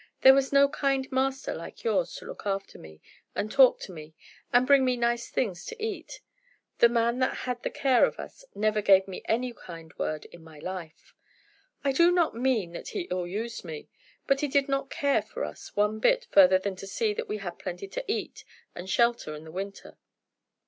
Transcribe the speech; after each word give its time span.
There 0.21 0.33
was 0.33 0.51
no 0.51 0.67
kind 0.67 1.05
master 1.11 1.53
like 1.53 1.83
yours 1.83 2.15
to 2.15 2.25
look 2.25 2.41
after 2.47 2.79
me, 2.79 3.01
and 3.35 3.51
talk 3.51 3.79
to 3.81 3.91
me, 3.91 4.15
and 4.51 4.65
bring 4.65 4.83
me 4.83 4.97
nice 4.97 5.29
things 5.29 5.63
to 5.67 5.79
eat. 5.79 6.21
The 6.79 6.89
man 6.89 7.19
that 7.19 7.37
had 7.45 7.61
the 7.61 7.69
care 7.69 8.03
of 8.05 8.17
us 8.17 8.43
never 8.55 8.81
gave 8.81 9.07
me 9.07 9.21
a 9.29 9.53
kind 9.53 9.93
word 9.99 10.25
in 10.31 10.43
my 10.43 10.57
life. 10.57 11.13
I 11.83 11.91
do 11.91 12.09
not 12.09 12.33
mean 12.33 12.71
that 12.73 12.87
he 12.87 13.01
ill 13.11 13.27
used 13.27 13.63
me, 13.63 13.89
but 14.25 14.39
he 14.41 14.47
did 14.47 14.67
not 14.67 14.89
care 14.89 15.21
for 15.21 15.45
us 15.45 15.75
one 15.75 15.99
bit 15.99 16.25
further 16.31 16.57
than 16.57 16.75
to 16.77 16.87
see 16.87 17.13
that 17.13 17.29
we 17.29 17.37
had 17.37 17.59
plenty 17.59 17.87
to 17.89 18.03
eat, 18.11 18.43
and 18.73 18.89
shelter 18.89 19.35
in 19.35 19.43
the 19.43 19.51
winter. 19.51 19.99